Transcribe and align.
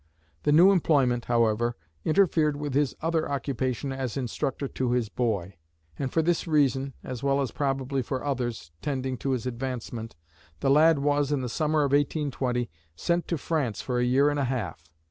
The 0.41 0.51
new 0.51 0.71
employment, 0.71 1.25
however, 1.25 1.75
interfered 2.03 2.55
with 2.57 2.73
his 2.73 2.95
other 3.03 3.29
occupation 3.29 3.91
as 3.91 4.17
instructor 4.17 4.67
to 4.67 4.91
his 4.93 5.09
boy; 5.09 5.57
and 5.99 6.11
for 6.11 6.23
this 6.23 6.47
reason, 6.47 6.95
as 7.03 7.21
well 7.21 7.45
probably 7.53 7.99
as 7.99 8.07
for 8.07 8.25
others 8.25 8.71
tending 8.81 9.15
to 9.17 9.29
his 9.33 9.45
advancement, 9.45 10.15
the 10.59 10.71
lad 10.71 10.97
was, 10.97 11.31
in 11.31 11.41
the 11.41 11.47
summer 11.49 11.81
of 11.83 11.91
1820, 11.91 12.67
sent 12.95 13.27
to 13.27 13.37
France 13.37 13.81
for 13.83 13.99
a 13.99 14.03
year 14.03 14.31
and 14.31 14.39
a 14.39 14.45
half. 14.45 14.89